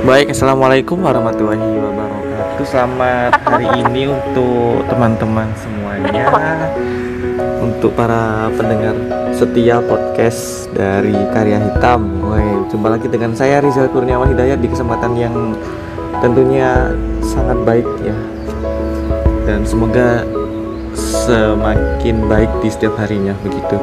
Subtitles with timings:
[0.00, 2.64] Baik, assalamualaikum warahmatullahi wabarakatuh.
[2.64, 6.24] Selamat hari ini untuk teman-teman semuanya,
[7.60, 8.96] untuk para pendengar
[9.36, 12.16] setia podcast dari Karya Hitam.
[12.24, 15.36] Woi, jumpa lagi dengan saya Rizal Kurniawan Hidayat di kesempatan yang
[16.24, 18.16] tentunya sangat baik ya,
[19.44, 20.24] dan semoga
[20.96, 23.76] semakin baik di setiap harinya begitu.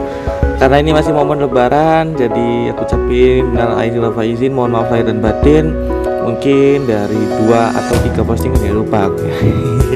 [0.58, 5.78] Karena ini masih momen lebaran, jadi aku ucapin wal faizin, mohon maaf lahir dan batin
[6.28, 9.24] mungkin dari dua atau tiga postingan ya lupa aku.
[9.24, 9.36] Ya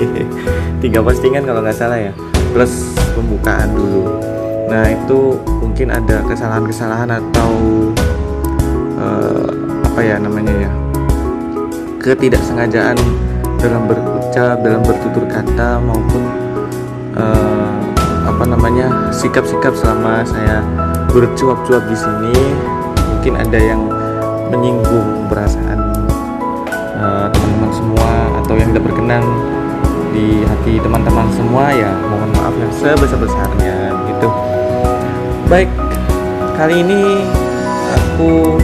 [0.83, 2.15] tiga postingan kalau nggak salah ya.
[2.55, 4.07] Plus pembukaan dulu.
[4.71, 7.51] Nah itu mungkin ada kesalahan-kesalahan atau
[8.95, 9.51] uh,
[9.91, 10.71] apa ya namanya ya?
[11.99, 12.95] Ketidaksengajaan
[13.59, 16.23] dalam berucap dalam bertutur kata maupun
[17.19, 17.75] uh,
[18.23, 20.63] apa namanya sikap-sikap selama saya
[21.11, 22.35] bercuap-cuap di sini.
[23.19, 23.81] Mungkin ada yang
[24.49, 25.80] menyinggung perasaan
[27.71, 28.11] semua
[28.43, 29.23] atau yang tidak berkenan
[30.11, 34.27] di hati teman-teman semua ya mohon maaf yang sebesar-besarnya gitu
[35.47, 35.71] baik
[36.59, 37.23] kali ini
[37.95, 38.59] aku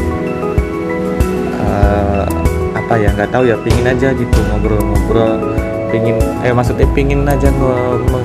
[1.64, 2.28] uh,
[2.76, 5.56] apa ya nggak tahu ya pingin aja gitu ngobrol-ngobrol
[5.88, 7.76] pingin eh maksudnya pingin aja nge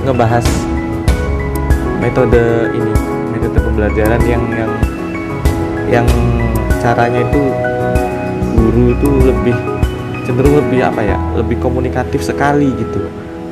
[0.02, 0.46] ngebahas
[2.02, 2.92] metode ini
[3.30, 4.72] metode pembelajaran yang yang
[5.86, 6.06] yang
[6.82, 7.42] caranya itu
[8.58, 9.71] guru itu lebih
[10.22, 13.02] cenderung lebih apa ya lebih komunikatif sekali gitu.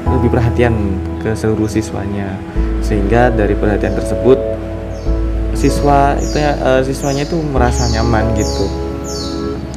[0.06, 0.74] Lebih perhatian
[1.20, 2.34] ke seluruh siswanya.
[2.80, 4.38] Sehingga dari perhatian tersebut
[5.54, 8.66] siswa itu uh, siswanya itu merasa nyaman gitu.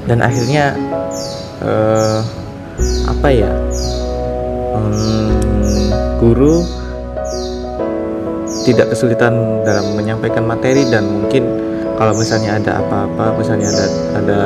[0.07, 0.75] Dan akhirnya
[1.63, 2.19] uh,
[3.07, 3.51] apa ya
[4.75, 5.31] um,
[6.19, 6.63] guru
[8.63, 11.62] tidak kesulitan dalam menyampaikan materi dan mungkin
[12.03, 13.87] kalau misalnya ada apa-apa misalnya ada
[14.19, 14.39] ada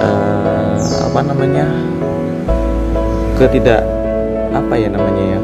[0.00, 1.68] uh, apa namanya?
[3.36, 3.84] Ketidak
[4.56, 5.40] apa ya namanya ya?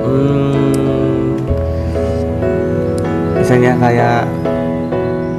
[0.00, 1.36] Hmm,
[3.36, 4.24] misalnya kayak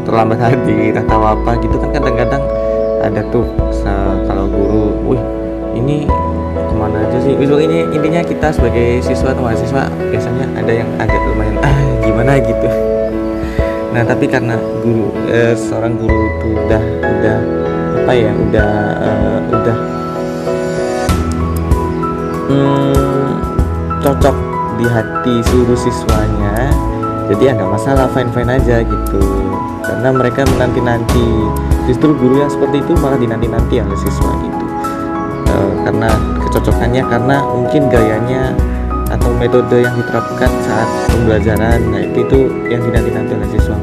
[0.06, 2.46] terlambat hadir atau apa gitu kan kadang-kadang
[3.02, 3.50] ada tuh
[4.30, 5.22] kalau guru wih
[5.74, 6.06] ini
[6.54, 7.34] ke mana aja sih?
[7.34, 12.38] Wih, ini intinya kita sebagai siswa atau mahasiswa biasanya ada yang agak lumayan ah gimana?
[12.38, 12.93] gitu
[13.94, 17.38] nah tapi karena guru eh, seorang guru itu udah udah
[18.04, 19.78] apa ya udah uh, udah
[22.50, 23.30] hmm,
[24.02, 24.36] cocok
[24.82, 26.74] di hati seluruh siswanya
[27.32, 29.22] jadi ya masalah fine fine aja gitu.
[29.84, 31.26] Karena mereka menanti nanti
[31.88, 34.66] justru guru yang seperti itu malah dinanti nanti oleh siswa gitu.
[35.48, 36.10] Uh, karena
[36.48, 38.54] kecocokannya karena mungkin gayanya
[39.44, 42.40] metode yang diterapkan saat pembelajaran nah itu itu
[42.72, 43.76] yang dinanti nanti oleh siswa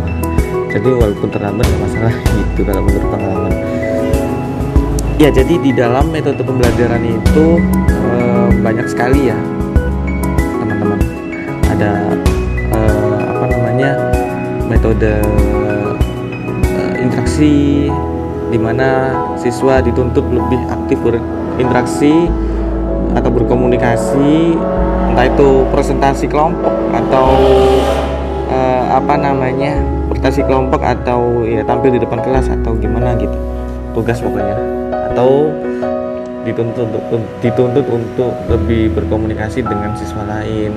[0.70, 3.54] jadi walaupun terlambat nggak masalah gitu kalau menurut pengalaman.
[5.20, 7.46] Ya jadi di dalam metode pembelajaran itu
[7.90, 9.38] eh, banyak sekali ya
[10.62, 11.00] teman-teman.
[11.74, 11.90] Ada
[12.70, 13.90] eh, apa namanya
[14.70, 15.12] metode
[15.66, 15.92] eh,
[17.02, 17.90] interaksi
[18.50, 22.30] di mana siswa dituntut lebih aktif berinteraksi
[23.14, 24.54] atau berkomunikasi
[25.10, 27.26] entah itu presentasi kelompok atau
[28.50, 33.34] uh, apa namanya presentasi kelompok atau ya tampil di depan kelas atau gimana gitu.
[33.96, 34.56] Tugas pokoknya.
[35.10, 35.50] Atau
[36.46, 40.72] dituntut untuk dituntut untuk lebih berkomunikasi dengan siswa lain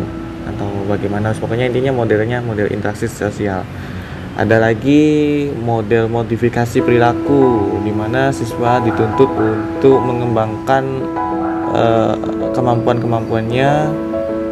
[0.50, 1.32] atau bagaimana.
[1.38, 3.64] Pokoknya intinya modelnya model interaksi sosial.
[4.34, 11.06] Ada lagi model modifikasi perilaku di mana siswa dituntut untuk mengembangkan
[11.74, 12.16] uh,
[12.54, 13.70] kemampuan-kemampuannya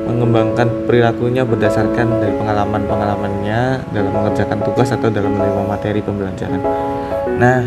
[0.01, 6.59] mengembangkan perilakunya berdasarkan dari pengalaman-pengalamannya dalam mengerjakan tugas atau dalam menerima materi pembelajaran.
[7.37, 7.63] Nah,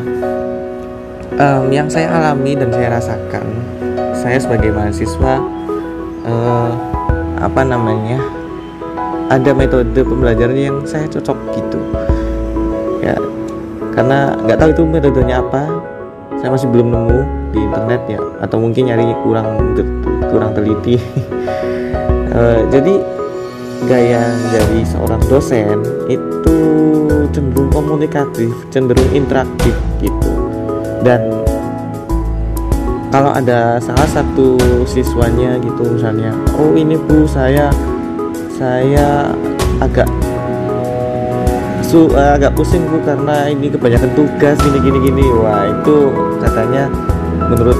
[1.39, 3.47] um, yang saya alami dan saya rasakan,
[4.13, 5.41] saya sebagai mahasiswa,
[6.27, 6.71] uh,
[7.41, 8.21] apa namanya,
[9.33, 11.81] ada metode pembelajaran yang saya cocok gitu,
[13.01, 13.17] ya,
[13.97, 15.65] karena nggak tahu itu metodenya apa,
[16.43, 19.79] saya masih belum nemu di internet ya, atau mungkin nyari kurang
[20.29, 20.99] kurang teliti.
[22.35, 22.95] uh, jadi
[23.87, 25.79] gaya dari seorang dosen
[26.11, 26.57] itu
[27.31, 30.31] cenderung komunikatif, cenderung interaktif gitu.
[31.05, 31.45] Dan
[33.15, 34.59] kalau ada salah satu
[34.89, 37.71] siswanya gitu misalnya, oh ini bu saya
[38.55, 39.31] saya
[39.79, 40.09] agak
[41.85, 45.25] su agak pusing bu karena ini kebanyakan tugas gini gini gini.
[45.39, 46.11] Wah itu
[46.43, 46.91] katanya
[47.49, 47.79] menurut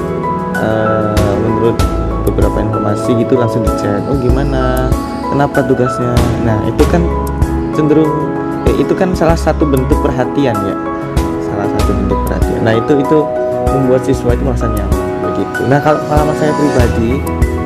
[0.59, 1.77] uh, menurut
[2.25, 4.01] beberapa informasi gitu langsung dicek.
[4.09, 4.89] Oh gimana?
[5.29, 6.15] Kenapa tugasnya?
[6.47, 7.03] Nah itu kan
[7.75, 8.11] cenderung
[8.71, 10.77] eh, itu kan salah satu bentuk perhatian ya.
[11.45, 12.61] Salah satu bentuk perhatian.
[12.65, 13.19] Nah itu itu
[13.75, 15.03] membuat siswa itu merasa nyaman
[15.33, 15.61] begitu.
[15.67, 17.13] Nah kalau pengalaman saya pribadi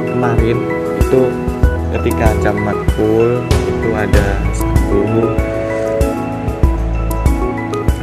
[0.08, 0.56] kemarin
[0.98, 1.20] itu
[1.96, 4.98] ketika jam matkul itu ada satu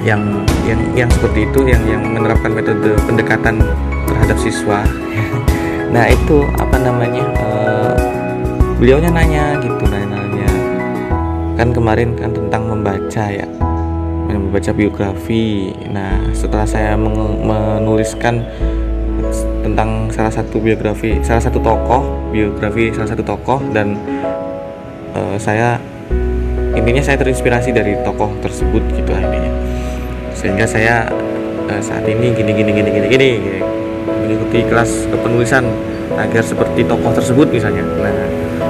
[0.05, 0.21] yang
[0.69, 3.59] yang yang seperti itu yang yang menerapkan metode pendekatan
[4.05, 4.85] terhadap siswa.
[5.85, 7.95] Nah itu apa namanya uh,
[8.75, 10.49] beliaunya nanya gitu nanya, nanya
[11.55, 13.47] kan kemarin kan tentang membaca ya
[14.27, 15.71] membaca biografi.
[15.87, 18.43] Nah setelah saya menuliskan
[19.63, 23.97] tentang salah satu biografi salah satu tokoh biografi salah satu tokoh dan
[25.15, 25.81] uh, saya
[26.75, 29.51] intinya saya terinspirasi dari tokoh tersebut gitu intinya
[30.45, 31.09] sehingga saya
[31.65, 33.30] uh, saat ini gini gini gini gini gini
[34.06, 35.65] mengikuti kelas kepenulisan
[36.21, 37.81] agar seperti tokoh tersebut misalnya.
[37.81, 38.13] Nah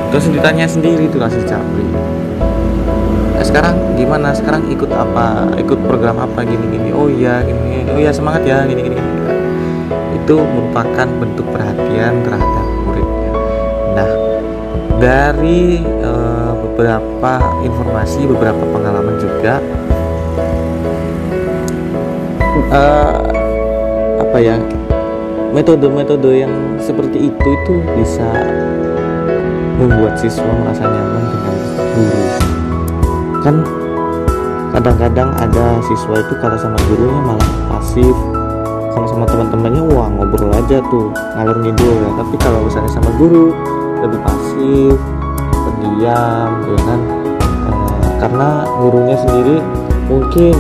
[0.08, 1.84] terus ditanya sendiri tuh kasih capri
[3.36, 4.32] nah, sekarang gimana?
[4.32, 5.52] Sekarang ikut apa?
[5.60, 6.48] Ikut program apa?
[6.48, 6.96] Gini gini.
[6.96, 7.92] Oh iya gini, gini.
[7.92, 9.12] oh iya semangat ya gini gini, gini.
[10.16, 13.32] itu merupakan bentuk perhatian terhadap muridnya.
[14.00, 14.10] Nah
[14.96, 17.34] dari uh, beberapa
[17.68, 19.60] informasi beberapa pengalaman juga
[22.72, 23.20] uh,
[24.22, 24.56] apa ya
[25.56, 28.28] metode-metode yang seperti itu itu bisa
[29.80, 31.56] membuat siswa merasa nyaman dengan
[31.96, 32.24] guru.
[33.44, 33.56] Kan
[34.76, 38.16] kadang-kadang ada siswa itu kalau sama gurunya malah pasif
[38.96, 42.10] kalau sama teman-temannya wah ngobrol aja tuh ngalur ngidul ya.
[42.20, 43.52] Tapi kalau misalnya sama guru
[44.04, 44.96] lebih pasif
[45.52, 47.00] pendiam ya kan?
[47.68, 47.72] E,
[48.24, 48.48] karena
[48.80, 49.58] gurunya sendiri
[50.08, 50.56] mungkin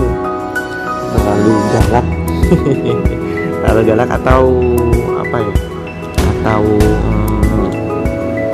[1.35, 2.05] terlalu galak.
[3.59, 4.41] Terlalu galak atau
[5.19, 5.53] apa ya?
[6.15, 7.69] Atau hmm,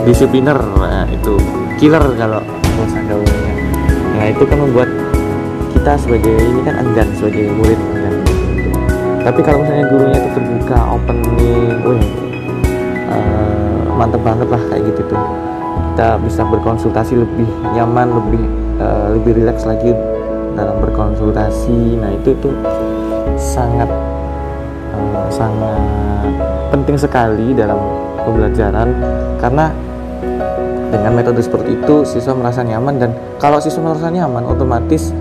[0.09, 1.37] disipliner nah, itu
[1.77, 2.41] killer kalau
[4.17, 4.89] nah itu kan membuat
[5.73, 8.15] kita sebagai ini kan enggan sebagai murid enggan.
[9.21, 12.05] Tapi kalau misalnya gurunya itu terbuka opening wih
[13.13, 15.21] uh, mantep banget lah kayak gitu tuh.
[15.93, 18.43] Kita bisa berkonsultasi lebih nyaman lebih
[18.81, 19.93] uh, lebih rileks lagi
[20.57, 21.99] dalam berkonsultasi.
[21.99, 22.55] Nah itu tuh
[23.37, 23.89] sangat
[24.95, 25.79] uh, sangat
[26.71, 27.77] penting sekali dalam
[28.21, 28.87] pembelajaran
[29.41, 29.73] karena
[30.91, 35.15] dengan metode seperti itu siswa merasa nyaman dan kalau siswa merasa nyaman otomatis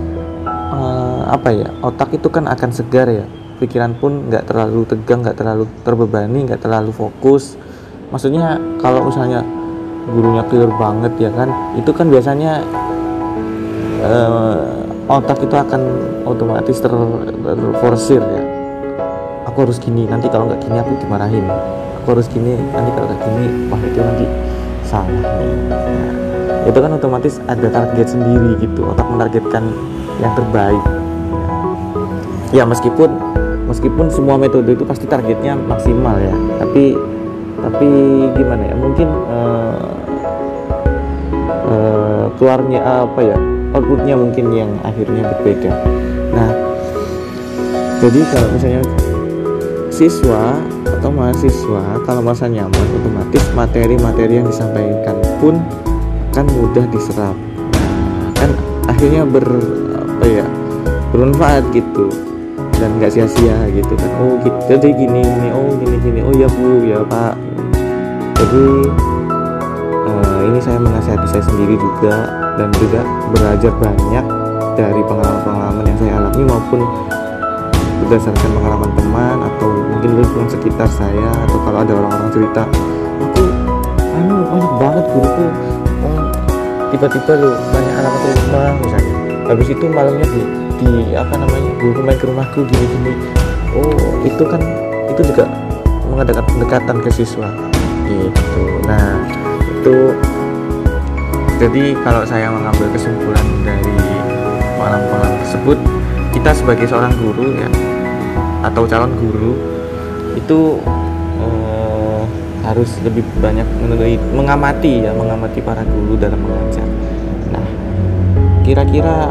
[0.47, 3.25] uh, apa ya otak itu kan akan segar ya.
[3.61, 7.55] Pikiran pun nggak terlalu tegang nggak terlalu terbebani nggak terlalu fokus.
[8.09, 9.45] Maksudnya kalau misalnya
[10.09, 12.65] gurunya clear banget ya kan itu kan biasanya
[14.01, 14.80] uh,
[15.11, 15.81] otak itu akan
[16.23, 18.43] otomatis ter, ya.
[19.51, 21.43] Aku harus gini nanti kalau nggak gini aku dimarahin.
[22.01, 24.25] Aku harus gini nanti kalau nggak gini wah itu nanti
[24.87, 25.55] salah nih.
[25.67, 29.67] Nah, itu kan otomatis ada target sendiri gitu otak menargetkan
[30.23, 30.83] yang terbaik.
[32.55, 33.11] Ya meskipun
[33.67, 36.35] meskipun semua metode itu pasti targetnya maksimal ya.
[36.63, 36.95] Tapi
[37.59, 37.89] tapi
[38.39, 39.91] gimana ya mungkin uh,
[41.67, 45.71] uh, keluarnya apa ya outputnya mungkin yang akhirnya berbeda.
[46.35, 46.49] Nah
[48.01, 48.81] jadi kalau misalnya
[49.93, 50.57] siswa
[50.97, 55.61] atau mahasiswa kalau masa nyaman otomatis materi-materi yang disampaikan pun
[56.33, 57.37] kan mudah diserap.
[58.39, 58.51] Kan
[58.89, 59.45] akhirnya ber
[59.93, 60.45] apa ya
[61.13, 62.09] bermanfaat gitu.
[62.81, 64.11] Dan nggak sia-sia gitu kan.
[64.17, 64.57] Oh gitu.
[64.65, 65.47] Jadi gini gini.
[65.53, 66.19] Oh gini gini.
[66.25, 66.81] Oh ya bu.
[66.81, 67.37] Ya pak.
[68.41, 68.65] Jadi
[70.09, 73.01] uh, ini saya menasihati saya sendiri juga dan juga
[73.33, 74.25] belajar banyak
[74.77, 76.79] dari pengalaman-pengalaman yang saya alami maupun
[78.05, 82.61] berdasarkan pengalaman teman atau mungkin lingkungan sekitar saya atau kalau ada orang-orang cerita
[83.17, 83.45] aku
[84.13, 85.45] anu banyak banget guruku
[86.05, 86.21] oh,
[86.93, 89.15] tiba-tiba lo banyak alamat rumah misalnya.
[89.49, 90.41] Habis itu malamnya di,
[90.79, 93.13] di apa namanya guru main ke rumahku gini-gini.
[93.73, 94.61] Oh itu kan
[95.09, 95.49] itu juga
[96.13, 97.49] mengadakan pendekatan ke siswa.
[98.05, 98.63] Gitu.
[98.85, 99.17] Nah
[99.81, 99.95] itu
[101.61, 103.93] jadi kalau saya mengambil kesimpulan dari
[104.81, 105.77] pengalaman-pengalaman tersebut
[106.33, 107.69] kita sebagai seorang guru ya
[108.65, 109.53] atau calon guru
[110.33, 110.81] itu
[111.37, 112.25] uh,
[112.65, 113.69] harus lebih banyak
[114.33, 116.87] mengamati ya mengamati para guru dalam mengajar.
[117.53, 117.65] Nah
[118.65, 119.29] kira-kira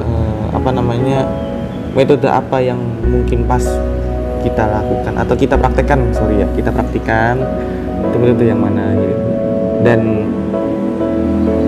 [0.00, 1.28] uh, apa namanya
[1.92, 3.68] metode apa yang mungkin pas
[4.40, 7.36] kita lakukan atau kita praktekkan sorry ya kita praktikan
[8.00, 9.28] itu metode yang mana gitu.
[9.84, 10.00] Dan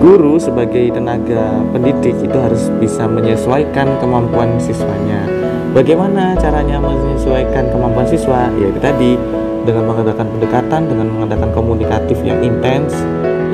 [0.01, 5.29] guru sebagai tenaga pendidik itu harus bisa menyesuaikan kemampuan siswanya.
[5.77, 8.49] Bagaimana caranya menyesuaikan kemampuan siswa?
[8.57, 9.13] Ya itu tadi
[9.61, 12.97] dengan mengadakan pendekatan, dengan mengadakan komunikatif yang intens,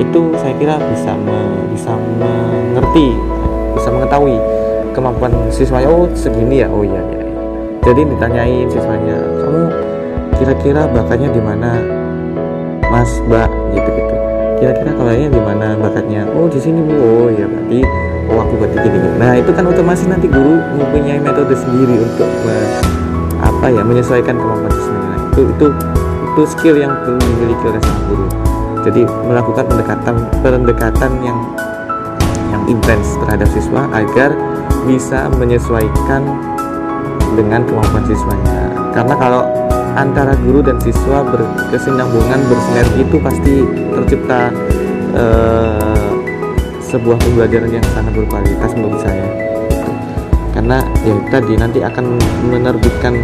[0.00, 3.12] itu saya kira bisa me, bisa mengerti,
[3.76, 4.40] bisa mengetahui
[4.96, 5.92] kemampuan siswanya.
[5.92, 7.28] Oh segini ya, oh iya, iya.
[7.84, 9.62] jadi ditanyain siswanya kamu
[10.40, 11.70] kira-kira bakatnya di mana
[12.88, 14.07] mas mbak gitu gitu
[14.58, 16.26] kira-kira kalau ini di mana bakatnya?
[16.34, 16.92] Oh di sini bu.
[16.98, 17.80] Oh ya berarti
[18.28, 22.28] oh aku berarti gini, gini nah itu kan otomatis nanti guru mempunyai metode sendiri untuk
[23.40, 25.06] apa ya menyesuaikan kemampuan siswanya.
[25.08, 25.66] Nah, itu itu
[26.28, 28.26] itu skill yang perlu dimiliki oleh sang guru.
[28.86, 31.38] Jadi melakukan pendekatan pendekatan yang
[32.54, 34.30] yang intens terhadap siswa agar
[34.86, 36.22] bisa menyesuaikan
[37.34, 38.72] dengan kemampuan siswanya.
[38.94, 39.42] Karena kalau
[39.98, 43.54] antara guru dan siswa berkesinambungan bersinergi itu pasti
[43.98, 44.54] tercipta
[45.18, 46.10] uh,
[46.86, 49.26] sebuah pembelajaran yang sangat berkualitas menurut saya.
[50.54, 53.18] Karena ya tadi nanti akan menerbitkan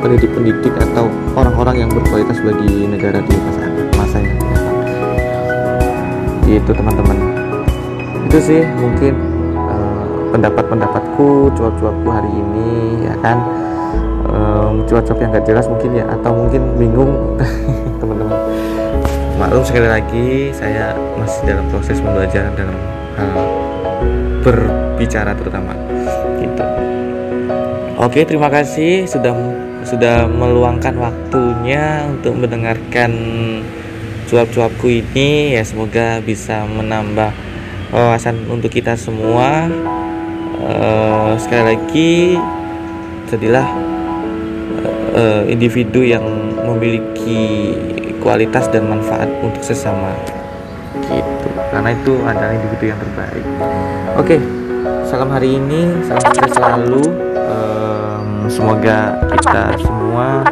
[0.00, 4.36] pendidik-pendidik atau orang-orang yang berkualitas bagi negara di masa masa yang
[6.48, 7.16] itu teman-teman.
[8.28, 9.12] Itu sih mungkin
[9.68, 13.36] uh, pendapat-pendapatku cuap-cuapku hari ini ya kan
[14.28, 17.12] um, cuap-cuap yang gak jelas mungkin ya atau mungkin bingung
[18.00, 18.38] teman-teman.
[19.38, 22.76] Maklum sekali lagi saya masih dalam proses pembelajaran dalam
[23.14, 23.38] hal
[24.42, 25.74] berbicara terutama
[26.38, 26.64] gitu.
[27.98, 29.34] Oke terima kasih sudah
[29.82, 33.10] sudah meluangkan waktunya untuk mendengarkan
[34.30, 35.58] cuap-cuapku ini.
[35.58, 37.30] Ya semoga bisa menambah
[37.90, 39.66] wawasan untuk kita semua.
[40.58, 42.14] Uh, sekali lagi
[43.30, 43.66] jadilah
[45.18, 46.22] uh, individu yang
[46.62, 47.74] memiliki
[48.22, 50.14] kualitas dan manfaat untuk sesama.
[51.10, 51.48] Gitu.
[51.74, 53.46] Karena itu adalah individu yang terbaik.
[54.14, 54.38] Oke
[55.08, 57.04] salam hari ini salam sukses selalu.
[57.48, 60.44] Um, semoga kita semua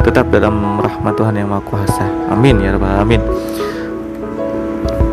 [0.00, 2.06] tetap dalam rahmat Tuhan yang Maha Kuasa.
[2.32, 3.20] Amin ya rabbal alamin.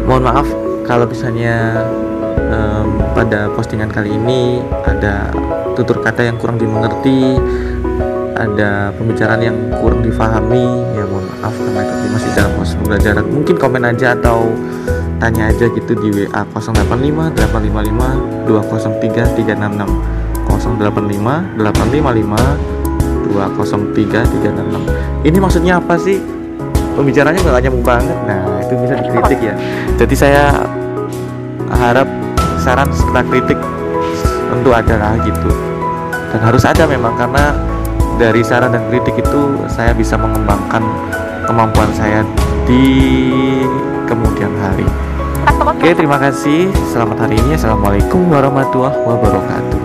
[0.07, 0.47] Mohon maaf
[0.87, 1.83] kalau misalnya
[2.47, 5.31] um, pada postingan kali ini ada
[5.75, 7.35] tutur kata yang kurang dimengerti
[8.43, 10.65] ada pembicaraan yang kurang difahami.
[10.93, 13.23] Ya mohon maaf karena kami masih dalam proses pembelajaran.
[13.31, 14.51] Mungkin komen aja atau
[15.23, 19.87] tanya aja gitu di WA 085 855 203 366
[20.51, 22.83] 085 855
[23.31, 26.19] 203 366 ini maksudnya apa sih?
[26.93, 28.17] Pembicaranya nggak nyambung banget?
[28.27, 29.55] Nah itu bisa dikritik ya.
[29.97, 30.67] Jadi saya
[31.73, 32.05] harap
[32.59, 33.57] saran serta kritik
[34.51, 35.49] tentu adalah gitu.
[36.35, 37.55] Dan harus ada memang karena
[38.17, 40.83] dari saran dan kritik itu saya bisa mengembangkan
[41.49, 42.21] kemampuan saya
[42.63, 42.85] di
[44.07, 44.87] kemudian hari.
[45.63, 46.71] Oke, terima kasih.
[46.91, 47.59] Selamat hari ini.
[47.59, 49.82] Assalamualaikum warahmatullahi wabarakatuh.